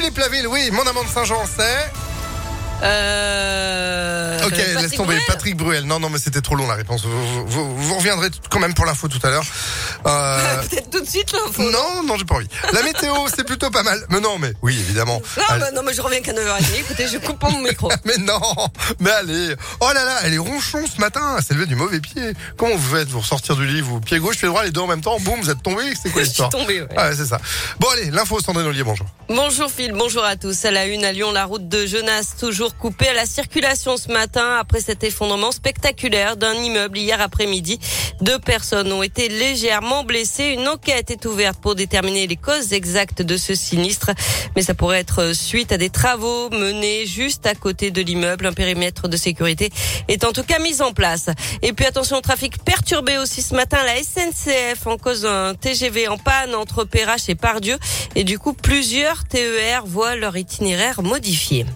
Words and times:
Philippe 0.00 0.16
Laville, 0.16 0.46
oui, 0.46 0.70
mon 0.72 0.86
amant 0.86 1.02
de 1.02 1.08
Saint-Jean, 1.08 1.44
c'est... 1.44 2.09
Euh... 2.82 4.38
Ok, 4.44 4.50
Patrick 4.50 4.80
laisse 4.80 4.90
tomber. 4.92 5.06
Bruel 5.14 5.22
Patrick 5.26 5.56
Bruel. 5.56 5.84
Non, 5.84 6.00
non, 6.00 6.08
mais 6.10 6.18
c'était 6.18 6.40
trop 6.40 6.56
long 6.56 6.66
la 6.66 6.74
réponse. 6.74 7.04
Vous, 7.04 7.46
vous- 7.46 7.76
vous 7.76 7.94
reviendrez 7.96 8.28
quand 8.50 8.58
même 8.58 8.74
pour 8.74 8.86
l'info 8.86 9.06
tout 9.08 9.18
à 9.22 9.30
l'heure. 9.30 9.44
Euh, 10.06 10.62
Peut-être 10.70 10.90
tout 10.90 11.00
de 11.00 11.08
suite 11.08 11.32
l'info. 11.32 11.62
non, 11.70 12.02
non, 12.04 12.16
j'ai 12.16 12.24
pas 12.24 12.36
envie. 12.36 12.48
La 12.72 12.82
météo, 12.82 13.12
c'est 13.36 13.44
plutôt 13.44 13.70
pas 13.70 13.82
mal. 13.82 14.04
Mais 14.08 14.20
non, 14.20 14.38
mais 14.38 14.52
oui, 14.62 14.76
évidemment. 14.78 15.20
Non, 15.36 15.42
Allez. 15.48 15.60
bah 15.60 15.70
non, 15.72 15.82
mais 15.84 15.92
je 15.92 16.00
reviens 16.00 16.20
qu'à 16.20 16.32
9h30. 16.32 16.80
Écoutez, 16.80 17.06
je 17.08 17.18
coupe 17.18 17.42
mon 17.42 17.60
micro. 17.60 17.90
Mais 18.04 18.16
non, 18.18 18.40
mais 18.98 19.10
allez. 19.10 19.54
Oh 19.80 19.88
là 19.94 20.04
là, 20.04 20.18
elle 20.24 20.34
est 20.34 20.38
ronchon 20.38 20.84
ce 20.86 21.00
matin. 21.00 21.34
Elle 21.36 21.44
s'est 21.44 21.54
levée 21.54 21.66
du 21.66 21.74
mauvais 21.76 22.00
pied. 22.00 22.32
Comment 22.56 22.74
vous 22.76 22.96
faites 22.96 23.08
Vous 23.08 23.20
ressortir 23.20 23.56
du 23.56 23.66
lit, 23.66 23.80
vous 23.82 24.00
pied 24.00 24.18
gauche, 24.18 24.38
pied 24.38 24.48
droit, 24.48 24.64
les 24.64 24.70
deux 24.70 24.80
en 24.80 24.86
même 24.86 25.00
temps. 25.02 25.18
Boum, 25.20 25.40
vous 25.40 25.50
êtes 25.50 25.62
tombé. 25.62 25.82
C'est 26.02 26.10
quoi 26.10 26.22
Je 26.22 26.30
suis 26.30 26.42
l'histoire 26.42 26.66
ouais. 26.66 26.86
Ah 26.96 27.08
ouais, 27.10 27.16
c'est 27.16 27.26
ça. 27.26 27.38
Bon 27.78 27.88
allez, 27.92 28.10
l'info 28.10 28.40
Sandrine 28.40 28.66
Ollier, 28.66 28.82
bonjour. 28.84 29.06
Bonjour 29.28 29.70
Phil, 29.70 29.92
bonjour 29.92 30.24
à 30.24 30.36
tous. 30.36 30.64
À 30.64 30.70
la 30.70 30.86
une 30.86 31.04
à 31.04 31.12
Lyon, 31.12 31.30
la 31.32 31.44
route 31.44 31.68
de 31.68 31.86
Genasse 31.86 32.36
toujours 32.38 32.69
coupée 32.78 33.08
à 33.08 33.14
la 33.14 33.26
circulation 33.26 33.96
ce 33.96 34.10
matin 34.10 34.56
après 34.58 34.80
cet 34.80 35.04
effondrement 35.04 35.52
spectaculaire 35.52 36.36
d'un 36.36 36.54
immeuble 36.54 36.98
hier 36.98 37.20
après-midi. 37.20 37.78
Deux 38.20 38.38
personnes 38.38 38.92
ont 38.92 39.02
été 39.02 39.28
légèrement 39.28 40.04
blessées. 40.04 40.56
Une 40.58 40.68
enquête 40.68 41.10
est 41.10 41.24
ouverte 41.26 41.60
pour 41.60 41.74
déterminer 41.74 42.26
les 42.26 42.36
causes 42.36 42.72
exactes 42.72 43.22
de 43.22 43.36
ce 43.36 43.54
sinistre. 43.54 44.10
Mais 44.56 44.62
ça 44.62 44.74
pourrait 44.74 45.00
être 45.00 45.34
suite 45.34 45.72
à 45.72 45.78
des 45.78 45.90
travaux 45.90 46.50
menés 46.50 47.06
juste 47.06 47.46
à 47.46 47.54
côté 47.54 47.90
de 47.90 48.02
l'immeuble. 48.02 48.46
Un 48.46 48.52
périmètre 48.52 49.08
de 49.08 49.16
sécurité 49.16 49.70
est 50.08 50.24
en 50.24 50.32
tout 50.32 50.44
cas 50.44 50.58
mis 50.58 50.82
en 50.82 50.92
place. 50.92 51.26
Et 51.62 51.72
puis 51.72 51.86
attention 51.86 52.18
au 52.18 52.20
trafic 52.20 52.62
perturbé 52.64 53.18
aussi 53.18 53.42
ce 53.42 53.54
matin. 53.54 53.78
La 53.84 54.02
SNCF 54.02 54.86
en 54.86 54.96
cause 54.96 55.22
d'un 55.22 55.54
TGV 55.54 56.08
en 56.08 56.18
panne 56.18 56.54
entre 56.54 56.84
Perrache 56.84 57.28
et 57.28 57.34
Pardieu. 57.34 57.78
Et 58.14 58.24
du 58.24 58.38
coup, 58.38 58.52
plusieurs 58.52 59.24
TER 59.24 59.84
voient 59.86 60.16
leur 60.16 60.36
itinéraire 60.36 61.02
modifié. 61.02 61.66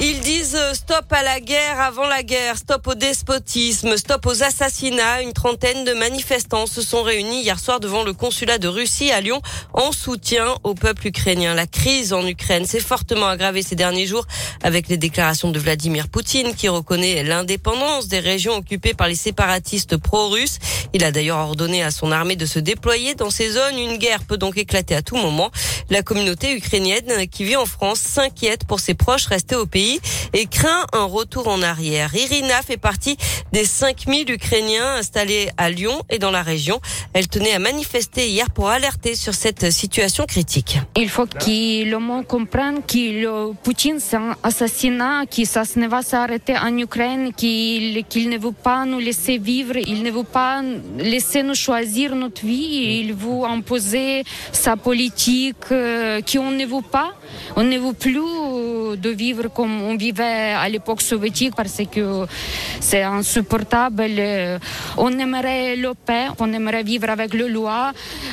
Ils 0.00 0.18
disent 0.20 0.56
euh, 0.56 0.74
stop 0.74 1.04
à 1.12 1.22
la 1.22 1.38
guerre 1.38 1.80
avant 1.80 2.06
la 2.06 2.24
guerre, 2.24 2.58
stop 2.58 2.88
au 2.88 2.94
despotisme, 2.94 3.96
stop 3.96 4.26
aux 4.26 4.42
assassinats. 4.42 5.22
Une 5.22 5.32
trentaine 5.32 5.84
de 5.84 5.92
manifestants 5.92 6.66
se 6.66 6.82
sont 6.82 7.04
réunis 7.04 7.42
hier 7.42 7.60
soir 7.60 7.78
devant 7.78 8.02
le 8.02 8.12
consulat 8.12 8.58
de 8.58 8.66
Russie 8.66 9.12
à 9.12 9.20
Lyon 9.20 9.40
en 9.72 9.92
soutien 9.92 10.56
au 10.64 10.74
peuple 10.74 11.06
ukrainien. 11.06 11.54
La 11.54 11.68
crise 11.68 12.12
en 12.12 12.26
Ukraine 12.26 12.66
s'est 12.66 12.80
fortement 12.80 13.28
aggravée 13.28 13.62
ces 13.62 13.76
derniers 13.76 14.06
jours 14.06 14.26
avec 14.64 14.88
les 14.88 14.96
déclarations 14.96 15.52
de 15.52 15.58
Vladimir 15.60 16.08
Poutine 16.08 16.56
qui 16.56 16.68
reconnaît 16.68 17.22
l'indépendance 17.22 18.08
des 18.08 18.18
régions 18.18 18.56
occupées 18.56 18.94
par 18.94 19.06
les 19.06 19.14
séparatistes 19.14 19.96
pro-russes. 19.96 20.58
Il 20.92 21.04
a 21.04 21.12
d'ailleurs 21.12 21.38
ordonné 21.38 21.84
à 21.84 21.92
son 21.92 22.10
armée 22.10 22.36
de 22.36 22.46
se 22.46 22.58
déployer 22.58 23.14
dans 23.14 23.30
ces 23.30 23.50
zones. 23.50 23.78
Une 23.78 23.96
guerre 23.98 24.24
peut 24.24 24.38
donc 24.38 24.58
éclater 24.58 24.96
à 24.96 25.02
tout 25.02 25.16
moment. 25.16 25.52
La 25.90 26.02
communauté 26.02 26.56
ukrainienne 26.56 27.26
qui 27.30 27.44
vit 27.44 27.56
en 27.56 27.66
France 27.66 28.00
s'inquiète 28.00 28.64
pour 28.66 28.80
ses 28.80 28.94
proches 28.94 29.26
restés 29.26 29.56
au 29.56 29.66
pays 29.66 30.00
et 30.32 30.46
craint 30.46 30.86
un 30.92 31.04
retour 31.04 31.48
en 31.48 31.60
arrière. 31.62 32.14
Irina 32.14 32.62
fait 32.62 32.78
partie 32.78 33.16
des 33.52 33.64
5000 33.64 34.30
Ukrainiens 34.30 34.96
installés 34.96 35.50
à 35.58 35.70
Lyon 35.70 36.02
et 36.08 36.18
dans 36.18 36.30
la 36.30 36.42
région. 36.42 36.80
Elle 37.12 37.28
tenait 37.28 37.52
à 37.52 37.58
manifester 37.58 38.28
hier 38.28 38.50
pour 38.50 38.68
alerter 38.68 39.14
sur 39.14 39.34
cette 39.34 39.70
situation 39.70 40.24
critique. 40.24 40.78
Il 40.96 41.10
faut 41.10 41.26
que 41.26 41.84
le 41.84 41.98
monde 41.98 42.26
comprenne 42.26 42.80
que 42.82 43.20
le 43.22 43.52
Poutine, 43.62 44.00
c'est 44.00 44.16
un 44.16 44.36
assassinat, 44.42 45.26
que 45.26 45.44
ça 45.44 45.62
ne 45.76 45.86
va 45.86 46.02
s'arrêter 46.02 46.56
en 46.56 46.76
Ukraine, 46.78 47.32
qu'il 47.34 48.04
qu'il 48.08 48.30
ne 48.30 48.38
veut 48.38 48.52
pas 48.52 48.86
nous 48.86 48.98
laisser 48.98 49.38
vivre, 49.38 49.76
il 49.76 50.02
ne 50.02 50.10
veut 50.10 50.24
pas 50.24 50.62
laisser 50.98 51.42
nous 51.42 51.54
choisir 51.54 52.14
notre 52.14 52.44
vie, 52.44 53.00
il 53.00 53.14
veut 53.14 53.44
imposer 53.44 54.24
sa 54.52 54.76
politique 54.76 55.73
euh, 55.74 56.20
qu'on 56.22 56.50
ne 56.50 56.64
veut 56.64 56.82
pas. 56.90 57.12
On 57.56 57.62
ne 57.62 57.78
veut 57.78 57.92
plus 57.92 58.18
euh, 58.18 58.96
de 58.96 59.10
vivre 59.10 59.48
comme 59.48 59.82
on 59.82 59.96
vivait 59.96 60.54
à 60.56 60.68
l'époque 60.68 61.02
soviétique 61.02 61.54
parce 61.56 61.82
que 61.90 62.26
c'est 62.80 63.02
insupportable. 63.02 64.04
Euh, 64.18 64.58
On 64.96 65.10
aimerait 65.18 65.76
la 65.76 65.94
paix, 65.94 66.26
on 66.38 66.52
aimerait 66.52 66.82
vivre 66.82 67.10
avec 67.10 67.34
le 67.34 67.48
loi, 67.48 67.92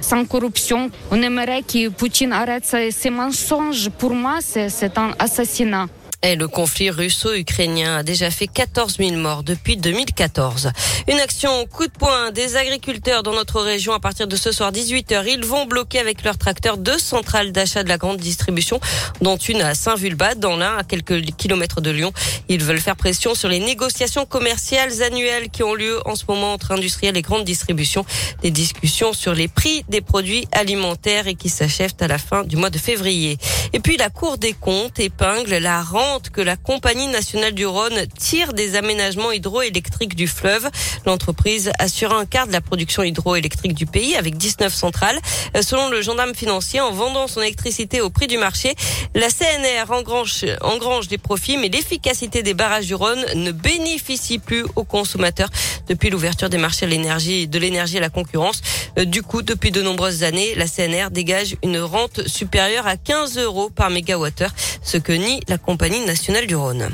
sans 0.00 0.24
corruption. 0.24 0.90
On 1.10 1.20
aimerait 1.22 1.62
que 1.62 1.88
Poutine 1.88 2.32
arrête 2.32 2.64
ses, 2.64 2.90
ses 2.90 3.10
mensonges. 3.10 3.90
Pour 3.90 4.14
moi, 4.14 4.38
c'est 4.40 4.98
un 4.98 5.10
assassinat. 5.18 5.86
Et 6.24 6.36
le 6.36 6.46
conflit 6.46 6.88
russo-ukrainien 6.88 7.96
a 7.96 8.02
déjà 8.04 8.30
fait 8.30 8.46
14 8.46 8.98
000 8.98 9.16
morts 9.16 9.42
depuis 9.42 9.76
2014. 9.76 10.70
Une 11.08 11.18
action 11.18 11.66
coup 11.66 11.88
de 11.88 11.90
poing 11.90 12.30
des 12.30 12.54
agriculteurs 12.54 13.24
dans 13.24 13.32
notre 13.32 13.60
région 13.60 13.92
à 13.92 13.98
partir 13.98 14.28
de 14.28 14.36
ce 14.36 14.52
soir 14.52 14.70
18h. 14.70 15.24
Ils 15.26 15.44
vont 15.44 15.66
bloquer 15.66 15.98
avec 15.98 16.22
leurs 16.22 16.38
tracteurs 16.38 16.76
deux 16.76 17.00
centrales 17.00 17.50
d'achat 17.50 17.82
de 17.82 17.88
la 17.88 17.98
grande 17.98 18.18
distribution, 18.18 18.78
dont 19.20 19.36
une 19.36 19.62
à 19.62 19.74
Saint-Vulbas, 19.74 20.36
dans 20.36 20.56
l'un 20.56 20.76
à 20.76 20.84
quelques 20.84 21.20
kilomètres 21.32 21.80
de 21.80 21.90
Lyon. 21.90 22.12
Ils 22.48 22.62
veulent 22.62 22.78
faire 22.78 22.94
pression 22.94 23.34
sur 23.34 23.48
les 23.48 23.58
négociations 23.58 24.24
commerciales 24.24 25.02
annuelles 25.02 25.50
qui 25.50 25.64
ont 25.64 25.74
lieu 25.74 25.98
en 26.06 26.14
ce 26.14 26.22
moment 26.28 26.52
entre 26.52 26.70
industriels 26.70 27.16
et 27.16 27.22
grandes 27.22 27.44
distributions. 27.44 28.06
Des 28.42 28.52
discussions 28.52 29.12
sur 29.12 29.34
les 29.34 29.48
prix 29.48 29.84
des 29.88 30.00
produits 30.00 30.46
alimentaires 30.52 31.26
et 31.26 31.34
qui 31.34 31.48
s'achèvent 31.48 31.96
à 31.98 32.06
la 32.06 32.18
fin 32.18 32.44
du 32.44 32.54
mois 32.54 32.70
de 32.70 32.78
février. 32.78 33.38
Et 33.72 33.80
puis 33.80 33.96
la 33.96 34.08
Cour 34.08 34.38
des 34.38 34.52
comptes 34.52 35.00
épingle 35.00 35.56
la 35.56 35.82
rente 35.82 36.11
que 36.20 36.40
la 36.40 36.56
Compagnie 36.56 37.08
nationale 37.08 37.52
du 37.52 37.66
Rhône 37.66 38.06
tire 38.18 38.52
des 38.52 38.76
aménagements 38.76 39.32
hydroélectriques 39.32 40.14
du 40.14 40.26
fleuve. 40.26 40.68
L'entreprise 41.06 41.70
assure 41.78 42.12
un 42.12 42.26
quart 42.26 42.46
de 42.46 42.52
la 42.52 42.60
production 42.60 43.02
hydroélectrique 43.02 43.74
du 43.74 43.86
pays 43.86 44.14
avec 44.16 44.36
19 44.36 44.72
centrales. 44.72 45.18
Euh, 45.56 45.62
Selon 45.62 45.88
le 45.88 46.02
gendarme 46.02 46.34
financier, 46.34 46.80
en 46.80 46.90
vendant 46.90 47.28
son 47.28 47.40
électricité 47.40 48.00
au 48.00 48.10
prix 48.10 48.26
du 48.26 48.36
marché, 48.36 48.74
la 49.14 49.28
CNR 49.28 49.90
engrange, 49.90 50.44
engrange 50.60 51.08
des 51.08 51.18
profits, 51.18 51.56
mais 51.56 51.68
l'efficacité 51.68 52.42
des 52.42 52.54
barrages 52.54 52.86
du 52.86 52.94
Rhône 52.94 53.24
ne 53.34 53.52
bénéficie 53.52 54.38
plus 54.38 54.64
aux 54.76 54.84
consommateurs 54.84 55.48
depuis 55.92 56.08
l'ouverture 56.08 56.48
des 56.48 56.56
marchés 56.56 56.86
de 56.86 57.58
l'énergie 57.58 57.98
à 57.98 58.00
la 58.00 58.08
concurrence. 58.08 58.62
Euh, 58.98 59.04
Du 59.04 59.22
coup, 59.22 59.42
depuis 59.42 59.70
de 59.70 59.82
nombreuses 59.82 60.22
années, 60.22 60.54
la 60.54 60.66
CNR 60.66 61.10
dégage 61.10 61.56
une 61.62 61.78
rente 61.78 62.26
supérieure 62.26 62.86
à 62.86 62.96
15 62.96 63.36
euros 63.36 63.68
par 63.68 63.90
mégawattheure, 63.90 64.54
ce 64.82 64.96
que 64.96 65.12
nie 65.12 65.40
la 65.48 65.58
Compagnie 65.58 66.04
nationale 66.06 66.46
du 66.46 66.56
Rhône. 66.56 66.88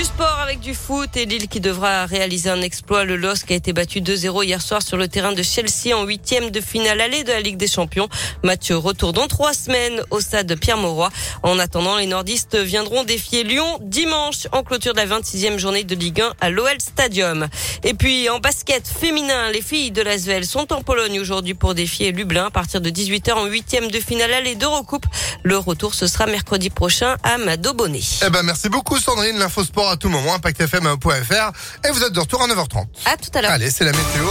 Du 0.00 0.06
sport 0.06 0.38
avec 0.42 0.60
du 0.60 0.72
foot 0.72 1.14
et 1.14 1.26
Lille 1.26 1.46
qui 1.46 1.60
devra 1.60 2.06
réaliser 2.06 2.48
un 2.48 2.62
exploit. 2.62 3.04
Le 3.04 3.16
LOSC 3.16 3.50
a 3.50 3.54
été 3.54 3.74
battu 3.74 4.00
2-0 4.00 4.44
hier 4.46 4.62
soir 4.62 4.80
sur 4.80 4.96
le 4.96 5.08
terrain 5.08 5.32
de 5.32 5.42
Chelsea 5.42 5.94
en 5.94 6.04
huitième 6.04 6.50
de 6.50 6.62
finale 6.62 7.02
allée 7.02 7.22
de 7.22 7.28
la 7.28 7.42
Ligue 7.42 7.58
des 7.58 7.68
Champions. 7.68 8.08
Match 8.42 8.70
retour 8.70 9.12
dans 9.12 9.26
trois 9.26 9.52
semaines 9.52 10.00
au 10.08 10.20
stade 10.20 10.58
Pierre-Mauroy. 10.58 11.10
En 11.42 11.58
attendant, 11.58 11.98
les 11.98 12.06
nordistes 12.06 12.56
viendront 12.56 13.04
défier 13.04 13.44
Lyon 13.44 13.78
dimanche 13.82 14.46
en 14.52 14.62
clôture 14.62 14.94
de 14.94 15.00
la 15.00 15.06
26e 15.06 15.58
journée 15.58 15.84
de 15.84 15.94
Ligue 15.94 16.22
1 16.22 16.32
à 16.40 16.48
l'OL 16.48 16.80
Stadium. 16.80 17.48
Et 17.84 17.92
puis 17.92 18.30
en 18.30 18.38
basket 18.38 18.88
féminin, 18.88 19.50
les 19.50 19.60
filles 19.60 19.90
de 19.90 20.00
l'Asvel 20.00 20.46
sont 20.46 20.72
en 20.72 20.80
Pologne 20.80 21.20
aujourd'hui 21.20 21.52
pour 21.52 21.74
défier 21.74 22.12
Lublin 22.12 22.46
à 22.46 22.50
partir 22.50 22.80
de 22.80 22.88
18h 22.88 23.34
en 23.34 23.44
huitième 23.44 23.90
de 23.90 24.00
finale 24.00 24.32
allée 24.32 24.54
d'Eurocoupe. 24.54 25.04
Le 25.42 25.58
retour 25.58 25.92
ce 25.92 26.06
sera 26.06 26.24
mercredi 26.24 26.70
prochain 26.70 27.18
à 27.22 27.36
Madobonnet. 27.36 28.00
Eh 28.26 28.30
ben 28.30 28.42
merci 28.42 28.70
beaucoup 28.70 28.98
Sandrine, 28.98 29.38
l'info 29.38 29.62
sport 29.90 29.92
à 29.92 29.96
tout 29.96 30.08
moment, 30.08 30.34
impactfm.fr 30.34 31.86
et 31.86 31.90
vous 31.90 32.04
êtes 32.04 32.12
de 32.12 32.20
retour 32.20 32.42
à 32.42 32.46
9h30. 32.46 32.86
À 33.06 33.16
tout 33.16 33.30
à 33.34 33.42
l'heure. 33.42 33.50
Allez, 33.50 33.70
c'est 33.70 33.84
la 33.84 33.92
météo. 33.92 34.26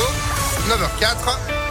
9h04. 0.69 1.68